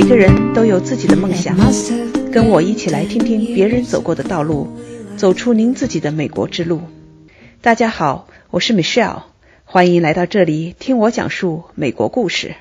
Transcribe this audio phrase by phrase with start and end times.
[0.00, 1.56] 每个人都有自己的梦想，
[2.30, 4.68] 跟我一起来听听别人走过的道路，
[5.16, 6.82] 走出您自己的美国之路。
[7.60, 9.22] 大家好，我是 Michelle，
[9.64, 12.54] 欢迎来到这里听我讲述美国故事。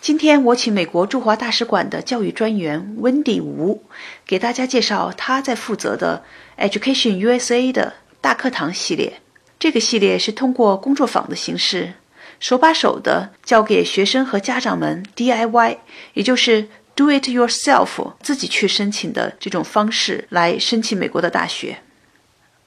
[0.00, 3.82] 今天我请美国驻华大使馆的教育专员 Wendy 吴
[4.24, 6.22] 给大家介绍他在负责的
[6.56, 9.14] Education USA 的大课堂系列。
[9.58, 11.94] 这个系列是通过工作坊的形式。
[12.38, 15.78] 手把手的教给学生和家长们 DIY，
[16.14, 21.78] 也就是 Do it yourself，自己去申请的这种方式来申请美国的大学。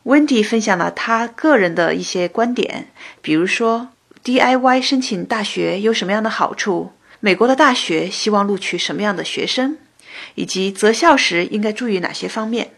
[0.03, 2.87] Wendy 分享了他个人的一些观点，
[3.21, 3.89] 比如说
[4.23, 9.77] DIY 申请大学有什么样的好处，美国的大学希望录取什么样的学生，
[10.35, 12.71] 以及择校时应该注意哪些方面。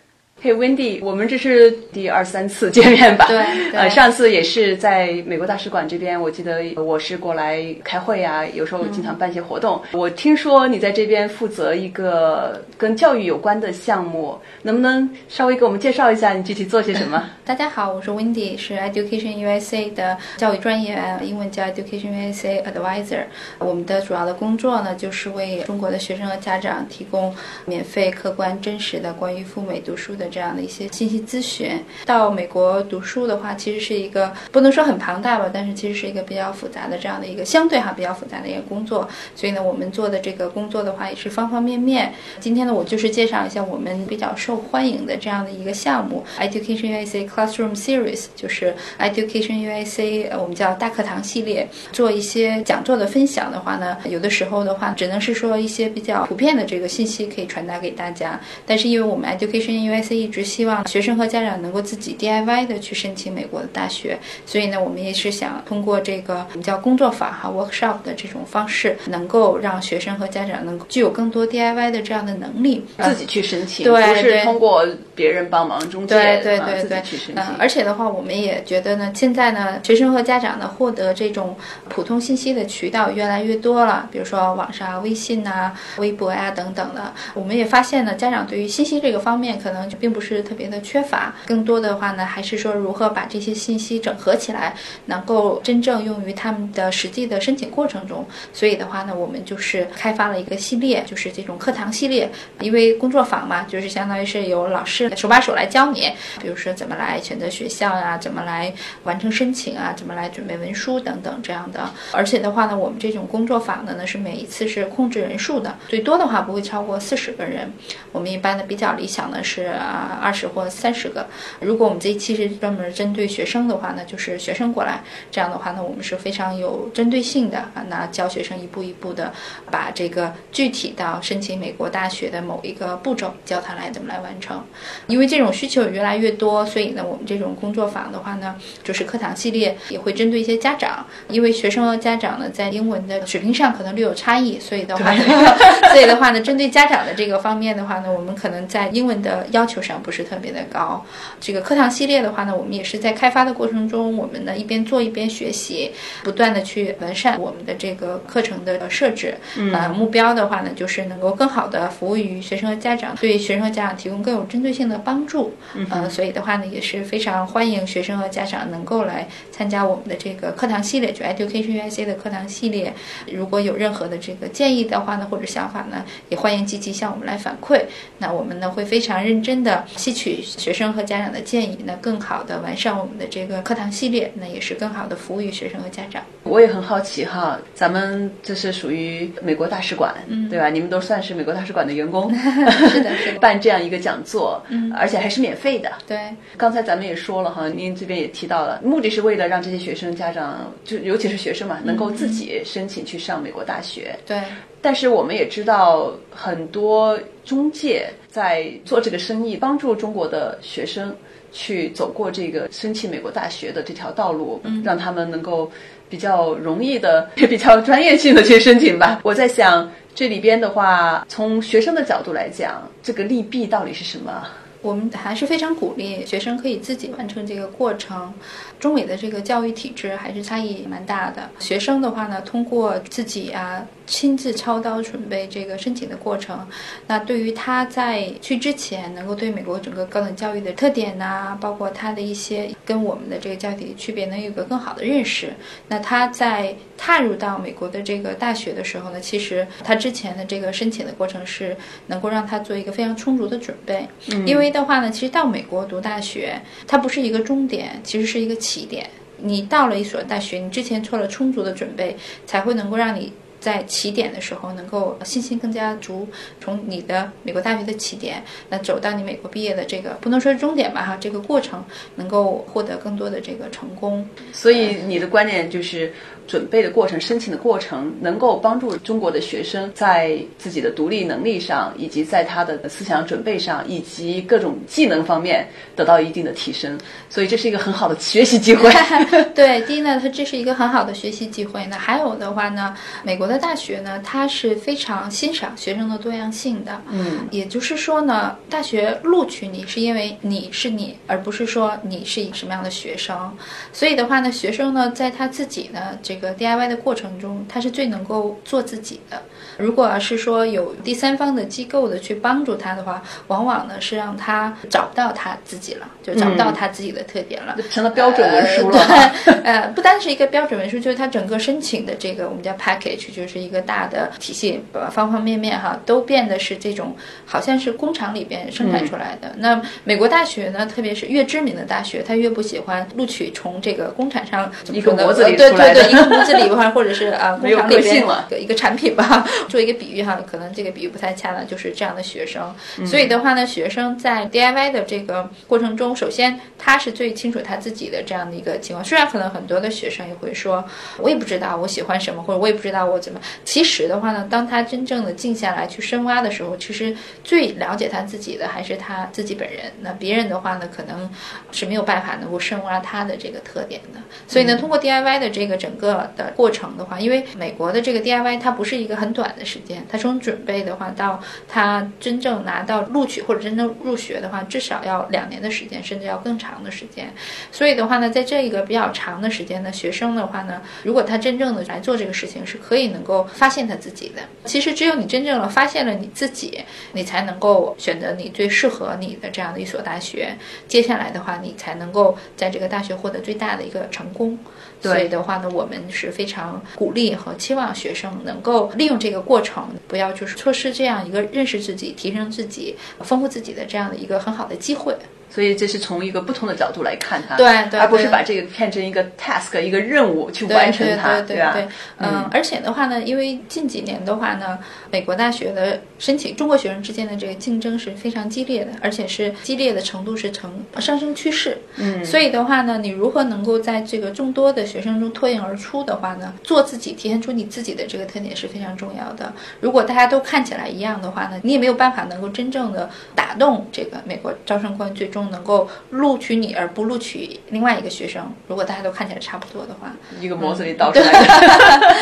[0.44, 3.26] 嘿，Wendy，我们这是第二三次见面吧？
[3.30, 3.38] 对，
[3.74, 9.80] 呃，上次也是在美国大使馆这边，我记得我是过来开会啊，有时候经常办一些活动。
[9.92, 17.30] 我听说你在这边负责一个跟教育有关的项目，能不能稍微给我们介绍一下你具体做些什么？
[17.46, 23.26] 大家好，我是 Wendy，是 Education USA 的教育专员，英文叫 Education USA Advisor。
[23.60, 27.32] 我们的主要的工作呢，就是为中国的学生和家长提供
[27.66, 30.31] 免费、客观、真实的关于赴美读书的。
[30.32, 31.72] 这样的一些信息咨询，
[32.06, 39.08] 到美国读书的话，其实是一个不能说很庞大吧，但是其实是一个比较复杂的这样的一个相对哈比较复杂的一个工作。
[39.36, 42.14] 所以呢，我们做的这个工作的话，也是方方面面。
[42.40, 58.40] 今天呢，我就是介绍一下我们比较受欢迎的这样的一个项目，Education USA Classroom Series，就是 Education USA 我们叫大课堂系列，做一些讲座的分享的话呢，有的时候的话，只能是说一些比较普遍的这个信息可以传达给大家。
[58.66, 77.44] 但是因为我们 Education USA 一直希望学生和家长能够自己 DIY 的去申请美国的大学，所以呢，我们也是想通过这个我们叫工作坊哈 workshop 的这种方式，能够让学生和家长能够具有更多 DIY 的这样的能力，自己去申请，对，不是通过别人帮忙中介，对对对对，去申请。
[77.58, 81.56] 而且的话，我们也觉得呢，现在呢，学生和家长呢获得这种
[81.90, 94.76] 普通信息的渠道越来越多了，比如说网上微信呐、微博呀等等的，我们也发现呢，家长对于信息这个方面可能就并不是特别的缺乏，更多的话呢，还是说如何把这些信息整合起来，
[95.06, 98.26] 能够真正用于他们的实际的申请过程中。
[98.52, 102.28] 所以的话呢，我们就是开发了一个系列，就是这种课堂系列。
[102.60, 108.74] 因为工作坊嘛，就是相当于是由老师手把手来教你，比如说怎么来选择学校呀，怎么来
[109.04, 111.88] 完成申请啊，怎么来准备文书等等这样的。
[112.12, 117.72] 而且的话呢，我们这种工作坊的呢，是每一次是控制人数的，最多的话不会超过四十个人。
[118.12, 120.02] 我们一般的比较理想的是啊。
[120.02, 121.28] 啊，二十或三十个。
[121.60, 129.34] 如果我们这一期是专门针对学生的话呢，就是学生过来，这样的话呢，我们是非常有针对性的啊，那教学生一步一步的
[129.70, 134.64] 把这个具体到申请美国大学的某一个步骤教他来怎么来完成。
[135.08, 145.14] 因为这种需求越来越多，所以呢，我们这种工作坊的话呢，就是课堂系列也会针对一些家长，因为学生和家长呢在英文的水平上可能略有差异，所以的话，
[145.92, 150.02] 所以的话呢，针对家长的这个方面的话呢，我们可能在英文的要求上。
[150.02, 151.06] 不是特别的高，
[151.40, 155.92] 这个课堂系列的话呢，我们也是在开发的过程中，我们呢一边做一边学习，
[156.24, 159.36] 不断的去完善我们的这个课程的设置。
[159.72, 165.54] 呃，目标的话呢，就是能够更好的服务于学生和家长，对学生和家长提供更有针对性的帮助。
[165.76, 172.94] 嗯，所以的话呢，也是非常欢迎学生和家长能够来参加我们的这个课堂系列，就 Education UIC 的课堂系列。
[173.32, 177.82] 如果有任何的这个建议的话呢，或者想法呢，也欢迎积极向我们来反馈。
[178.18, 179.71] 那我们呢会非常认真的。
[179.98, 186.24] 吸取学生和家长的建议，那更好的完善我们的这个课堂系列，那也是更好的服务于学生和家长。
[186.44, 190.14] 我也很好奇哈，咱们这是属于美国大使馆，
[190.50, 190.70] 对吧？
[190.70, 192.34] 你们都算是美国大使馆的员工，
[192.90, 193.40] 是的，是的。
[193.40, 195.92] 办这样一个讲座，嗯，而且还是免费的。
[196.08, 196.18] 对，
[196.58, 204.16] 刚才咱们也说了哈，您这边也提到了，目的是为了让这些学生家长，就尤其是学生嘛，能够自己申请去上美国大学。
[204.26, 204.40] 对。
[204.82, 211.16] 但是我们也知道，很多中介在做这个生意，帮助中国的学生
[211.52, 215.70] 去走过这个申请美国大学的这条道路，让他们能够
[216.10, 219.20] 比较容易的、也 比较专业性的去申请吧。
[219.24, 224.48] 我在想，这里边的话，从学生的角度来讲，这个利弊到底是什么？
[224.82, 228.34] 我们还是非常鼓励学生可以自己完成这个过程。
[228.80, 231.48] 中美的这个教育体制还是差异蛮大的。
[231.60, 233.86] 学生的话呢，通过自己啊。
[234.12, 236.68] 亲自操刀准备这个申请的过程。
[237.08, 245.54] 那对于他在去之前，能够对美国整个高等教育的特点呐，包括他的一些跟我们的这个教育体系区别，能有个更好的认识。
[245.88, 254.06] 那他在踏入到美国的这个大学的时候呢，其实他之前的这个申请的过程是能够让他做一个非常充足的准备。
[254.34, 259.10] 嗯，因为的话呢，其实到美国读大学，它不是一个终点，其实是一个起点。
[259.44, 262.16] 你到了一所大学，你之前做了充足的准备，
[262.46, 266.28] 才会能够让你在起点的时候能够信心更加足。
[266.60, 271.82] 从你的美国大学的起点，那走到你美国毕业的这个不能说是终点吧哈，这个过程
[272.16, 274.28] 能够获得更多的这个成功。
[274.52, 276.12] 所以你的观点就是。
[276.52, 285.66] 准备的过程、申请的过程，能够帮助中国的学生在自己的独立能力上，以及在他的思想准备上，以及各种技能方面
[285.96, 287.00] 得到一定的提升。
[287.30, 288.92] 所以这是一个很好的学习机会。
[289.56, 291.86] 对，第一呢，它这是一个很好的学习机会。
[291.86, 292.94] 那还有的话呢，
[293.24, 297.02] 美国的大学呢，它是非常欣赏学生的多样性的。
[297.10, 303.50] 嗯，也就是说呢，大学录取你是因为你是你，而不是说你是一个什么样的学生。
[303.94, 306.36] 所以的话呢，学生呢，在他自己呢这。
[306.41, 309.42] 个个 DIY 的过程中，他是最能够做自己的。
[309.78, 319.00] 如果是说有第三方的机构的去帮助他的话，往往呢是让他找不到他自己了，就找不到他自己的特点了，成了标准文书了。
[319.64, 327.16] 呃，不单是一个标准文书，就是他整个申请的这个我们叫 package，就是一个大的体系，方方面面哈都变得是这种，
[327.46, 329.54] 好像是工厂里边生产出来的。
[329.58, 336.02] 那美国大学呢，特别是越知名的大学，他越不喜欢录取从这个工厂上一个模子里出来的。
[336.02, 339.46] 屋子里边，或者是啊， 工厂里边的一个产品吧。
[339.70, 342.74] 做一个比喻哈，可能这个比喻不太恰当，就是这样的学生。
[343.06, 349.04] 所以的话呢，学生在 DIY 的这个过程中，首先他是最清楚他自己的这样的一个情况。
[349.04, 350.84] 虽然可能很多的学生也会说，
[351.18, 353.42] 我也不知道我喜欢什么，或者我也不知道我怎么。
[353.66, 359.92] 其实的话呢，当他真正的静下来去深挖的时候，其实最了解他自己的还是他自己本人。
[360.02, 361.30] 那别人的话呢，可能
[361.72, 364.20] 是没有办法能够深挖他的这个特点的。
[364.48, 366.22] 所以呢，通过 DIY 的这个整个。
[366.36, 377.34] 的过程的话，因为美国的这个 DIY 它不是一个很短的时间，他从准备的话到他真正拿到录取或者真正入学的话，至少要两年的时间，甚至要更长的时间。
[377.72, 384.42] 所以的话呢，在这一个比较长的时间呢，学生的话呢，如果他真正的来做这个事情，是可以能够发现他自己的。
[384.66, 386.84] 其实只有你真正的发现了你自己，
[387.14, 390.56] 你才能够选择你最适合你的这样的一所大学。
[390.88, 394.58] 接下来的话，你才能够在这个大学获得最大的一个成功。
[395.02, 405.16] 所以的话呢，我们是非常鼓励和期望学生能够利用这个过程，不要就是错失这样一个认识自己、提升自己、丰富自己的这样的一个很好的机会。
[405.54, 411.78] 所以这是从一个不同的角度来看它，对对，而不是把这个看成一个 task 一个任务去完成它，对吧？
[412.18, 414.80] 嗯，而且的话呢，因为近几年的话呢，
[415.12, 421.78] 美国大学的申请，中国学生之间的这个竞争是非常激烈的，而且是激烈的程度是呈上升趋势。
[421.98, 426.54] 嗯，所以的话呢，你如何能够在这个众多的学生中脱颖而出的话呢？
[426.64, 429.52] 做自己，体现出你自己的这个特点是非常重要的。
[429.80, 435.90] 如果大家都看起来一样的话呢，你也没有办法能够真正的打动这个美国招生官，最终能够。
[436.10, 441.32] 录取你而不录取另外一个学生，如果大家都看起来差不多的话，一个模子里倒出来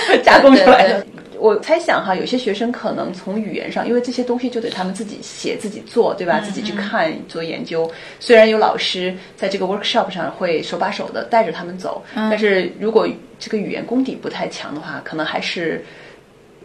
[0.10, 1.06] 的， 加工出来的。
[1.39, 6.39] 我猜想哈，有些学生可能从语言上，因为这些东西就得他们自己写、自己做，对吧？
[6.42, 7.89] 自己去看、做研究。
[8.19, 13.07] 虽然有老师在这个 workshop 上会手把手的带着他们走，但是如果
[13.39, 15.83] 这个语言功底不太强的话，可能还是。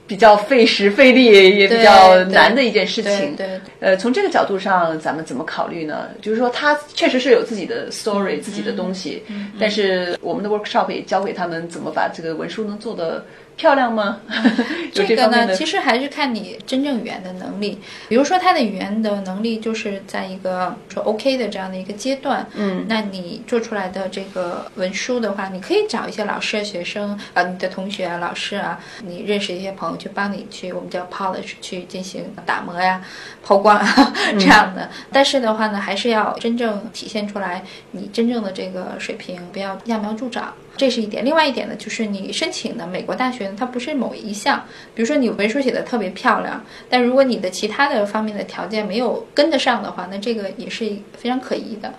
[0.06, 3.34] 比较费时费力，也比较难的一件事情。
[3.36, 6.08] 对，呃，从这个角度上，咱们怎么考虑呢？
[6.20, 9.22] 就是说，他确实是有自己的 story，自己的东西，
[9.58, 13.24] 但是我们的 workshop 也教给他们怎么把这个文书能做的。
[13.56, 14.20] 漂亮吗？
[14.92, 17.80] 这个呢，其实还是看你真正语言的能力。
[18.08, 22.46] 比如说，他的语言的能力就是在一个说 OK 的这样的一个阶段。
[22.54, 33.00] 嗯，那你做出来的这个文书的话，你可以找一些老师、学生啊，你的同学、啊老师啊，你认识一些朋友去帮你去，我们叫 polish 去进行打磨呀、
[33.42, 34.90] 抛光啊这样的。
[35.12, 40.52] 但是的话呢，还是要真正体现出来你真正的这个水平，不要揠苗助长。
[40.76, 44.64] 这是一点，另外一点呢，就是你申请的美国大学，它不是某一项，
[44.94, 50.84] 比如说你文书写的特别漂亮，但如果你的其他的方面的条件没有跟得上的话，那这个也是
[51.16, 51.92] 非常可疑的。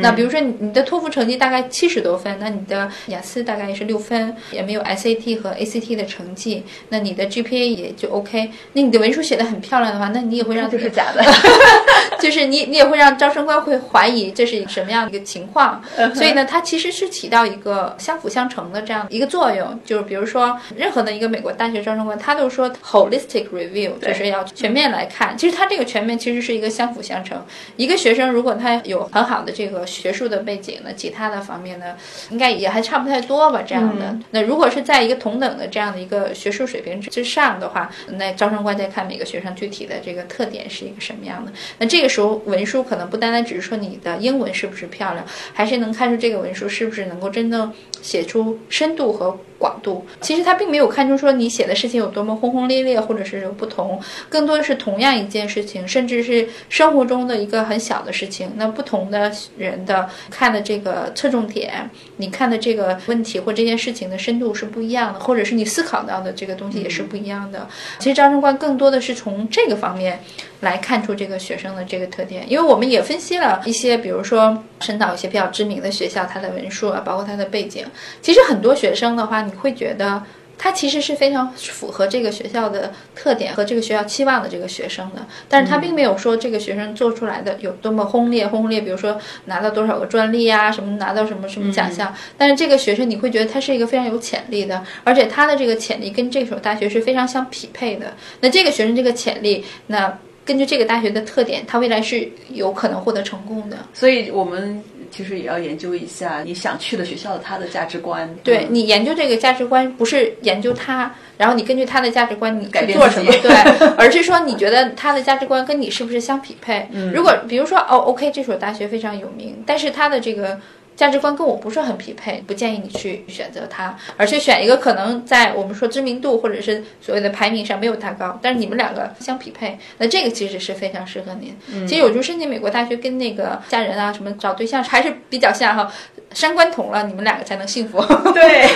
[0.00, 8.48] 那比如说你你的托福成绩大概七十多分，那你的雅思大概也是六分，也没有 SAT 和 ACT 的成绩，那你的 GPA 也就 OK。
[8.74, 11.24] 那你的文书写的很漂亮的话，那你也会让就是 假的，
[12.20, 15.82] 就是你你也会让招生官会怀疑这是什么样的一个情况。
[16.14, 19.78] 所以呢，它其实是起到一个相辅相成的这样一个作用。
[19.84, 25.36] 就是比如说任何的一个美国大学招生官，他都说 holistic review，就是要全面来看。
[25.36, 27.44] 其实他这个全面其实是一个相辅相成。
[27.76, 31.96] 一个学生如果他有很好的这个学术的背景呢，其他的方面呢，
[32.30, 33.62] 应该也还差不太多吧。
[33.66, 41.52] 这样的，那如果是在一个同等的这样的一个学术水平之上的话，那招生官再看每个学生具体的这个特点是一个什么样的。
[41.78, 47.72] 那这个时候文书可能不单单只是说你的英文是不是漂亮，还是能看出这个文书是不是能够真正
[48.12, 49.38] 写出深度和。
[49.62, 53.96] 广度其实他并没有看出说你写的事情有多么轰轰烈烈，或者是有不同，
[54.28, 58.50] 更多的是同样一件事情，甚至是生活中的一个很小的事情。
[58.56, 67.68] 那不同的人的看的这个侧重点，你看的这个问题或这件事情的深度是不一样的，或者是你思考到的这个东西也是不一样的。
[68.00, 70.18] 其实张生官更多的是从这个方面
[70.58, 77.86] 来看出这个学生的这个特点，因为我们也分析了一些，比如说深导一些比较知名的学校，它的文书啊，包括它的背景。
[78.20, 79.52] 其实很多学生的话，你。
[79.62, 80.20] 会觉得
[80.58, 92.12] 他其实是非常符合这个学校的特点和这个学校期望的这个学生的，但是他并没有说这个学生做出来的有多么轰烈轰烈，比如说拿到多少个专利啊，什么拿到什么什么奖项。
[92.36, 98.14] 但是这个学生你会觉得他是一个非常有潜力的，而且他的这个潜力跟这所大学是非常相匹配的。
[98.40, 103.76] 那这个学生这个潜力，那根据这个大学的特点，他未来是有可能获得成功的。
[103.94, 104.82] 所以我们。
[105.12, 108.28] 其实也要研究一下你想去的学校的他的价值观。
[108.42, 113.30] 对你研究这个价值观，不是研究他，然后你根据他的价值观你去做什么？
[113.42, 113.52] 对，
[113.96, 116.88] 而是说你觉得他的价值观跟你是不是相匹配？
[117.14, 120.58] 如果比如说哦，OK，这所大学非常有名，但是他的这个。
[120.94, 131.56] 价值观跟我不是很匹配，不建议你去选择它，而是选一个可能在我们说知名度或者是所谓的排名上没有它高，但是你们两个相匹配，那这个其实是非常适合您。
[131.86, 135.90] 其实我觉得申请美国大学跟那个家人啊什么找对象还是比较像哈，
[136.32, 138.00] 三观同了，你们两个才能幸福。
[138.34, 138.68] 对，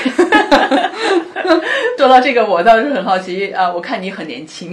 [1.98, 4.72] 说到这个，我倒是很好奇啊，我看你很年轻，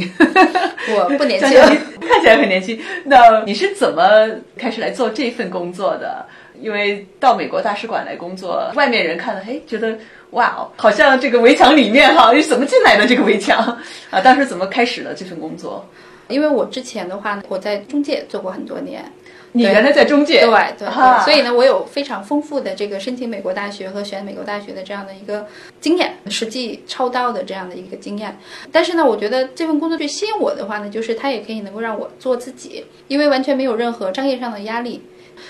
[0.96, 1.50] 我不年轻，
[2.02, 2.80] 看起来很年轻。
[3.06, 4.04] 那你是怎么
[4.58, 6.26] 开始来做这份工作的？
[6.64, 9.98] 因为到美国大使馆来工作，外面人看了，哎，觉得
[10.32, 13.60] 哇哦，好像这个围墙里面哈，是怎么进来的这个围墙
[14.10, 14.22] 啊？
[14.22, 15.86] 当时怎么开始的这份工作？
[16.30, 19.04] 因为我之前的话呢，我在中介做过很多年。
[19.56, 20.40] 你原来在中介？
[20.40, 21.24] 对对对。
[21.24, 25.46] 所以呢，我有非常丰富的这个申请美国大学和选美国大学的这样的一个
[25.80, 28.36] 经验，实际操刀的这样的一个经验。
[28.72, 35.04] 但是呢，我觉得这份工作最吸引我的话呢，就是它也可以能够让我做自己，因为完全没有任何商业上的压力。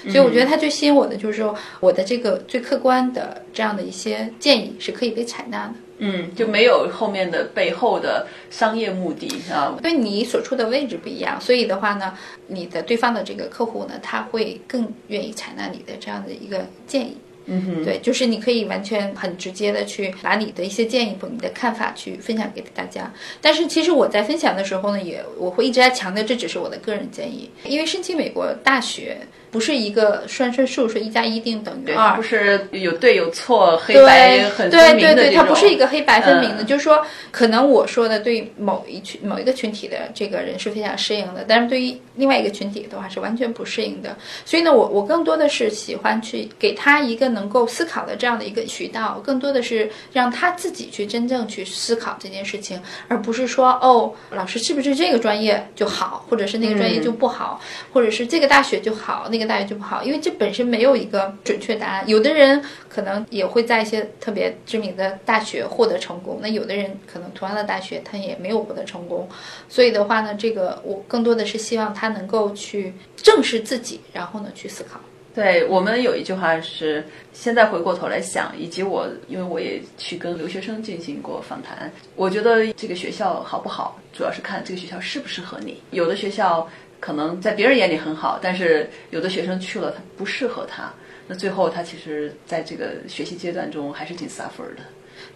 [0.09, 5.73] 所以我觉得它最吸引我的就是说，我的这个最客观的这样的一些建议是可以被采纳的。
[5.99, 9.77] 嗯，就没有后面的背后的商业目的啊。
[9.81, 17.17] 对你所处的位置不一样，所以的话呢，你的对方的这个客户呢，他会更愿意采纳你的这样的一个建议。
[17.45, 23.13] 嗯哼，对，就是你可以完全很直接的去把你的一些建议或你的看法去分享给大家。
[23.39, 29.19] 但是其实我在分享的时候呢，也我会一直在强调，这只是我的个人建议，因为申请美国大学。
[29.53, 44.17] 不是一个算算数，说一加一定等于二，不是有对有错，黑白很分明的对对对，它不是一个黑白分明的，就是说，可能我说的对某一群某一个群体的这个人是非常适应的，但是对于另外一个群体的话是完全不适应的。
[44.43, 57.61] 所以呢，我我更多的是喜欢去给他一个能够思考的这样的一个渠道，更多的是让他自己去真正去思考这件事情，而不是说哦，老师是不是这个专业就好，或者是那个专业就不好，
[57.93, 59.42] 或者是这个大学就好，那个。
[59.45, 62.03] 大学就不好，因为这本身没有一个准确答案。
[62.07, 69.27] 有的人可能也会在一些特别知名的大学获得成功，那有的人可能同样的大学他也没有获得成功。
[69.69, 74.99] 所以的话呢，这个我更多的是希望他能够去正视自己，然后呢去思考。
[75.35, 85.81] 对我们有一句话是：现在回过头来想，以及我因为我也去跟留学生进行过访谈，我觉得这个学校好不好，主要是看这个学校适不适合你。
[85.91, 86.69] 有的学校。
[87.03, 90.89] 可能在别人眼里很好，但是有的学生去了，他不适合他，
[91.27, 94.83] 那最后他其实在这个学习阶段中还是挺 suffer 的。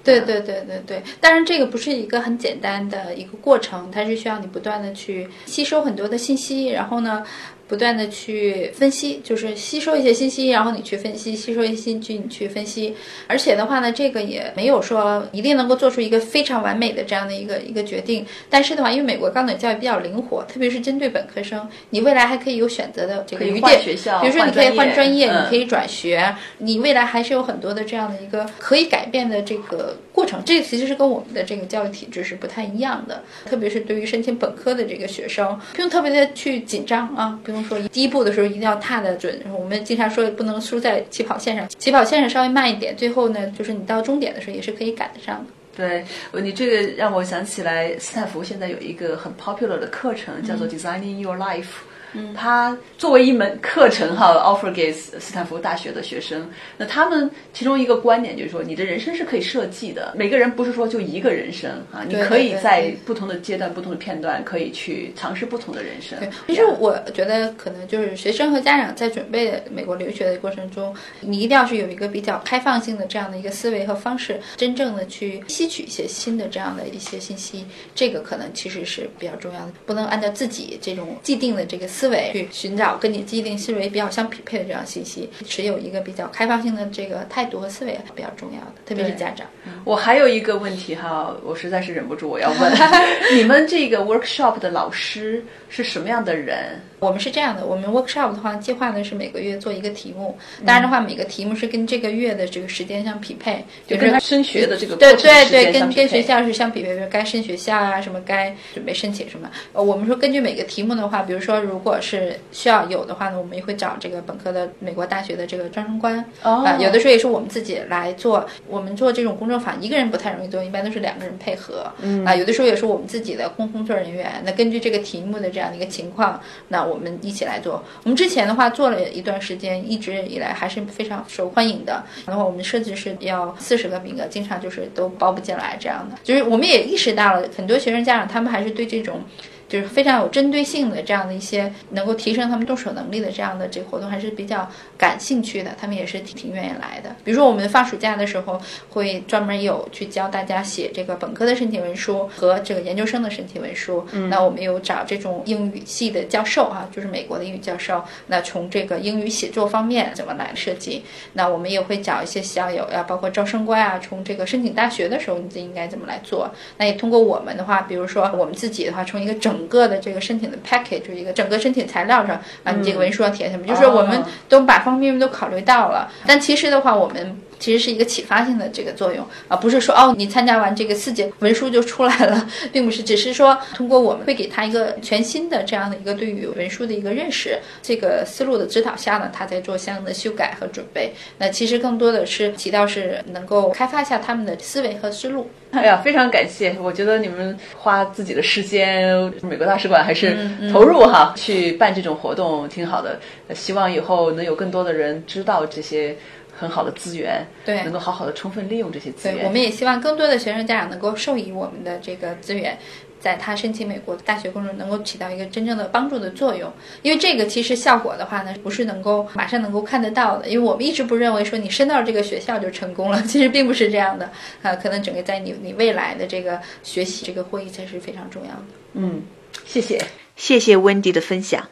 [0.04, 7.24] 对对对对对，当然这个不是一个很简单的一个过程，它是需要你不断的去吸收很多的信息，然后呢。
[7.70, 12.96] 不断的去分析，就是吸收一些信息，然后你去分析，吸收一些信息你去分析。
[13.28, 18.26] 而且的话呢，这个也没有说一定能够做出一个非常完美的这样的一个一个决定。
[18.50, 23.68] 但是的话，因为美国高等教育比较灵活，特别是针对本科生，你未来还可以有选择的这个余地。
[23.84, 29.67] 比如说，你可以换专业，你可以转学，你未来还是有很多的这样的一个可以改变的这个
[30.12, 30.42] 过程。
[30.46, 37.58] 这其实是跟我们的这个教育体制是不太一样的，特别是对于申请本科的这个学生，不用特别的去紧张啊，不用。
[37.68, 45.52] 说第一步的时候一定要踏得准，我们经常说不能输在起跑线上，起跑线上稍微慢一点，最后呢，就是你到终点的时候也是可以赶得上的。
[45.76, 46.06] 对，
[46.42, 51.66] 你这个让我想起来，斯坦福现在有一个很 popular 的课程，叫做 Designing Your Life。
[52.14, 56.50] 嗯，它作为一门课程哈，offer 给斯坦福大学的学生。
[56.78, 60.14] 那他们其中一个观点就是说，你的人生是可以设计的。
[60.16, 66.18] 每个人不是说就一个人生啊，你可以在不同的阶段、不同的片段，可以去尝试不同的人生。
[66.20, 77.66] 对，其实我觉得可能就是学生和家长在准备美国留学的过程中，你一定要是有一个比较开放性的这样的一个思维和方式，真正的去吸取一些新的这样的一些信息。
[77.94, 82.08] 这个可能其实是比较重要的，不能按照自己这种既定的这个思。
[82.08, 89.46] 维去寻找跟你既定思维比较相匹配的这样信息，持有一个比较开放性的这个态度和思维比较重要的，特别是家长。
[89.84, 92.72] 我还有一个问题哈，我实在是忍不住我要问，
[93.36, 96.82] 你们这个 workshop 的老师是什么样的人？
[97.00, 109.50] 我们是这样的，我们 workshop 的话，计划呢是每个月做一个题目，当然的话，每个题目是跟这个月的这个时间相匹配，就跟他升学的这个对对对，跟跟学校是相匹配，比如该升学校啊，什么该准备申请什么。
[109.74, 118.46] 呃，我们说根据每个题目的话，比如说如果是需要有的话呢，我们也会找这个本科的美国大学的这个招生官啊，有的时候也是我们自己来做。
[118.68, 121.92] 我们做这种工作法，一个人不太容易做，一般都是两个人配合
[122.26, 122.36] 啊。
[122.36, 124.32] 有的时候也是我们自己的工工作人员。
[124.44, 127.84] 那根据这个题目的这样的一个情况，那我们一起来做。
[128.04, 132.04] 我们之前的话做了一段时间，一直以来还是非常受欢迎的。
[132.26, 136.18] 然后我们设计是要四十个名额，经常就是都包不进来这样的。
[136.24, 139.22] 就是我们也意识到了，很多学生家长他们还是对这种。
[139.68, 147.16] 就是非常有针对性的这样的一些能够提升他们动手能力的这样的这个活动还是比较感兴趣的，他们也是挺挺愿意来的。
[147.24, 148.60] 比如说我们放暑假的时候
[148.90, 154.06] 会专门有去教大家写这个本科的申请文书和这个研究生的申请文书。
[154.30, 161.04] 那我们有找这种英语系的教授哈，就是美国的英语教授，那从这个英语写作方面怎么来设计？
[161.34, 166.50] 那我们也会找一些校友呀，包括招生官啊，从这个申请大学的时候你自己应该怎么来做？
[166.78, 173.66] 那也通过我们的话，比如说我们自己的话，从一个整整个的这个申请的 package 就是一个整个申请材料上啊，你这个文书要填什么？
[173.66, 176.10] 就是我们都把方方面面都考虑到了。
[176.26, 191.14] 但其实的话，我们其实是一个启发性的这个作用啊，不是说哦，你参加完这个四节文书就出来了，并不是，只是说通过我们会给他一个全新的这样的一个对于文书的一个认识，这个思路的指导下呢，他在做相应的修改和准备。
[191.38, 195.50] 那其实更多的是起到是能够开发一下他们的思维和思路。
[195.72, 196.76] 哎呀，非常感谢！
[196.82, 200.38] 我觉得你们花自己的时间， 美国大使馆还是
[200.72, 203.20] 投入哈，去办这种活动挺好的。
[203.54, 206.16] 希望以后能有更多的人知道这些
[206.58, 209.46] 很好的资源，对，能够好好的充分利用这些资源。
[209.46, 212.78] 我们也希望更多的学生家长能够受益我们的这个资源。
[213.20, 220.48] 在他申请美国大学过程中能够起到一个真正的帮助的作用，因为这个其实效果的话呢，不是能够马上能够看得到的。
[220.48, 224.30] 因为我们一直不认为说你升到这个学校就成功了， 其实并不是这样的
[224.62, 224.76] 啊。
[224.76, 228.64] 可能整个在你你未来的这个学习这个会议才是非常重要的。
[228.94, 229.24] 嗯，
[229.66, 230.00] 谢谢，
[230.36, 231.68] 谢谢温迪的分享。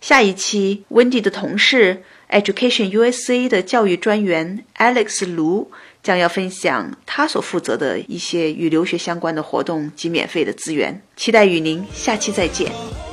[0.00, 5.70] 下一期温迪的同事 Education USA 的教育专员 Alex 卢。
[6.04, 13.03] 将要分享他所负责的一些与留学相关的活动及免费的资源，期待与您下期再见。